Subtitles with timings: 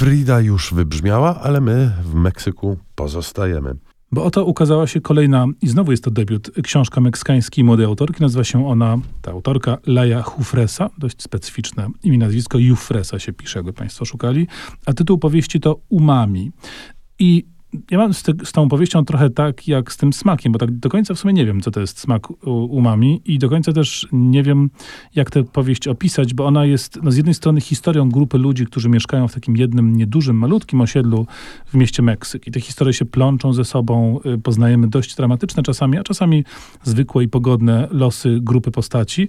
[0.00, 3.74] Frida już wybrzmiała, ale my w Meksyku pozostajemy.
[4.12, 8.22] Bo oto ukazała się kolejna, i znowu jest to debiut, książka meksykańskiej młodej autorki.
[8.22, 10.90] Nazywa się ona, ta autorka, Laja Hufresa.
[10.98, 12.58] Dość specyficzne imię, nazwisko.
[12.58, 14.46] Jufresa się pisze, jakby Państwo szukali.
[14.86, 16.52] A tytuł powieści to Umami.
[17.18, 17.46] I
[17.90, 20.88] ja mam z, z, tą opowieścią trochę tak jak z tym smakiem, bo tak do
[20.88, 24.42] końca w sumie nie wiem, co to jest smak umami i do końca też nie
[24.42, 24.70] wiem,
[25.14, 28.88] jak tę powieść opisać, bo ona jest no, z jednej strony historią grupy ludzi, którzy
[28.88, 31.26] mieszkają w takim jednym, niedużym, malutkim osiedlu
[31.66, 32.46] w mieście Meksyk.
[32.46, 36.44] I te historie się plączą ze sobą, y, poznajemy dość dramatyczne czasami, a czasami
[36.82, 39.28] zwykłe i pogodne losy grupy postaci.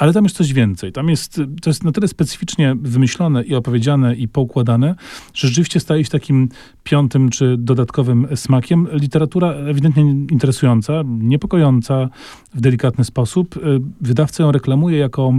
[0.00, 0.92] Ale tam jest coś więcej.
[0.92, 4.94] Tam jest, to jest na tyle specyficznie wymyślone i opowiedziane i poukładane,
[5.34, 6.48] że rzeczywiście staje się takim
[6.84, 8.88] piątym czy dodatkowym smakiem.
[8.92, 12.08] Literatura ewidentnie interesująca, niepokojąca
[12.54, 13.58] w delikatny sposób.
[14.00, 15.32] Wydawca ją reklamuje jako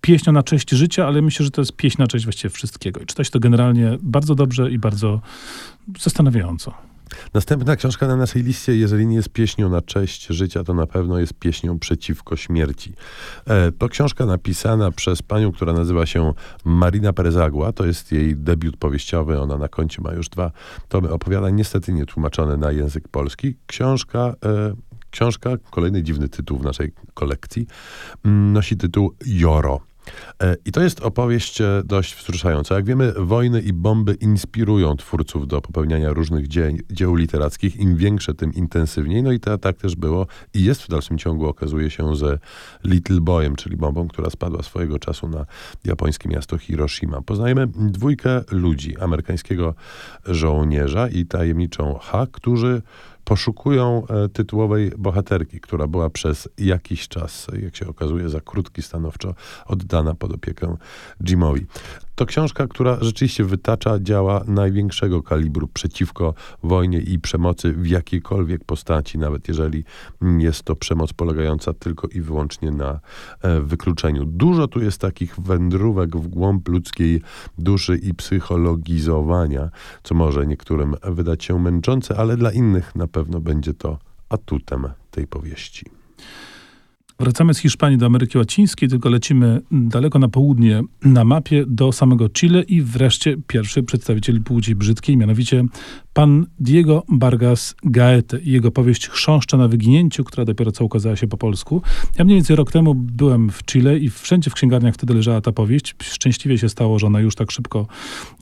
[0.00, 3.00] pieśń na cześć życia, ale myślę, że to jest pieśń na cześć właściwie wszystkiego.
[3.00, 5.20] I czytać to generalnie bardzo dobrze i bardzo
[6.00, 6.89] zastanawiająco.
[7.34, 11.18] Następna książka na naszej liście, jeżeli nie jest pieśnią na cześć życia, to na pewno
[11.18, 12.92] jest pieśnią przeciwko śmierci.
[13.46, 16.32] E, to książka napisana przez panią, która nazywa się
[16.64, 17.72] Marina Perezagła.
[17.72, 19.40] To jest jej debiut powieściowy.
[19.40, 20.52] Ona na koncie ma już dwa
[20.88, 23.56] tomy opowiadań, niestety nie tłumaczone na język polski.
[23.66, 24.74] Książka e,
[25.10, 27.66] Książka, kolejny dziwny tytuł w naszej kolekcji,
[28.24, 29.89] mm, nosi tytuł Joro.
[30.42, 32.74] E, I to jest opowieść e, dość wzruszająca.
[32.74, 37.76] Jak wiemy, wojny i bomby inspirują twórców do popełniania różnych dzie dzieł literackich.
[37.76, 39.22] Im większe, tym intensywniej.
[39.22, 42.38] No i to tak też było i jest w dalszym ciągu, okazuje się, ze
[42.84, 45.46] Little Boyem, czyli bombą, która spadła swojego czasu na
[45.84, 47.22] japońskie miasto Hiroshima.
[47.22, 49.74] Poznajemy dwójkę ludzi, amerykańskiego
[50.26, 52.82] żołnierza i tajemniczą Ha, którzy
[53.30, 59.34] poszukują e, tytułowej bohaterki, która była przez jakiś czas, jak się okazuje, za krótki stanowczo
[59.66, 60.76] oddana pod opiekę
[61.24, 61.66] Jimowi.
[62.20, 69.18] To książka, która rzeczywiście wytacza działa największego kalibru przeciwko wojnie i przemocy w jakiejkolwiek postaci,
[69.18, 69.84] nawet jeżeli
[70.38, 73.00] jest to przemoc polegająca tylko i wyłącznie na
[73.42, 74.24] e, wykluczeniu.
[74.24, 77.22] Dużo tu jest takich wędrówek w głąb ludzkiej
[77.58, 79.70] duszy i psychologizowania,
[80.02, 83.98] co może niektórym wydać się męczące, ale dla innych na pewno będzie to
[84.28, 85.86] atutem tej powieści.
[87.20, 92.28] Wracamy z Hiszpanii do Ameryki Łacińskiej, tylko lecimy daleko na południe na mapie do samego
[92.28, 95.64] Chile i wreszcie pierwszy przedstawiciel płci brzydkiej, mianowicie
[96.12, 101.26] pan Diego Vargas Gaete i jego powieść Chrząszcza na wyginięciu, która dopiero co ukazała się
[101.26, 101.82] po polsku.
[102.18, 105.52] Ja mniej więcej rok temu byłem w Chile i wszędzie w księgarniach wtedy leżała ta
[105.52, 105.94] powieść.
[106.02, 107.86] Szczęśliwie się stało, że ona już tak szybko,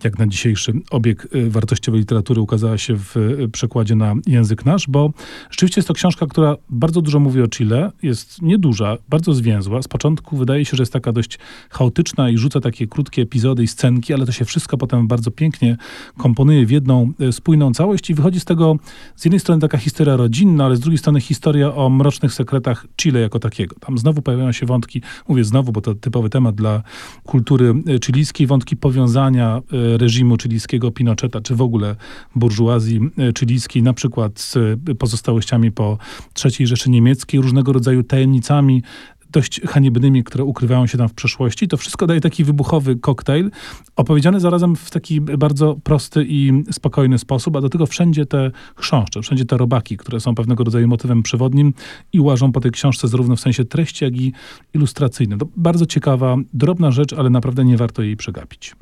[0.04, 4.86] jak na dzisiejszy obieg y, wartościowej literatury ukazała się w y, przekładzie na język nasz,
[4.88, 5.12] bo
[5.50, 9.82] rzeczywiście jest to książka, która bardzo dużo mówi o Chile, jest nieduża, bardzo zwięzła.
[9.82, 11.38] Z początku wydaje się, że jest taka dość
[11.70, 15.76] chaotyczna i rzuca takie krótkie epizody i scenki, ale to się wszystko potem bardzo pięknie
[16.18, 18.76] komponuje w jedną y, spójną spójną całość i wychodzi z tego
[19.16, 23.20] z jednej strony taka historia rodzinna, ale z drugiej strony historia o mrocznych sekretach Chile
[23.20, 23.76] jako takiego.
[23.80, 26.82] Tam znowu pojawiają się wątki, mówię znowu, bo to typowy temat dla
[27.24, 29.62] kultury e, chilijskiej, wątki powiązania
[29.94, 31.96] e, reżimu chilijskiego Pinocheta, czy w ogóle
[32.36, 35.98] burżuazji e, chilijskiej, na przykład z pozostałościami po
[36.44, 38.82] III Rzeszy Niemieckiej, różnego rodzaju tajemnicami
[39.30, 41.68] dość haniebnymi, które ukrywają się tam w przeszłości.
[41.68, 43.50] To wszystko daje taki wybuchowy koktajl,
[43.96, 49.22] opowiedziany zarazem w taki bardzo prosty i spokojny sposób, a do tego wszędzie te chrząszcze,
[49.22, 51.74] wszędzie te robaki, które są pewnego rodzaju motywem przewodnim
[52.12, 54.32] i łażą po tej książce zarówno w sensie treści, jak i
[54.74, 55.38] ilustracyjnym.
[55.38, 58.74] To bardzo ciekawa, drobna rzecz, ale naprawdę nie warto jej przegapić.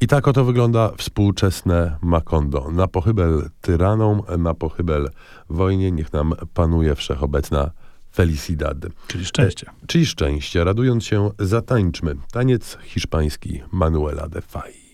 [0.00, 2.70] I tak oto wygląda współczesne Makondo.
[2.72, 5.10] Na pochybel tyranom, na pochybel
[5.50, 7.70] wojnie, niech nam panuje wszechobecna
[8.12, 8.76] Felicidad.
[9.06, 9.66] Czyli szczęście.
[9.68, 10.64] E, czyli szczęście.
[10.64, 12.16] Radując się, zatańczmy.
[12.32, 14.89] Taniec hiszpański Manuela de Fay.